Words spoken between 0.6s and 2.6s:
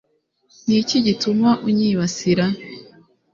ni iki gituma unyibasira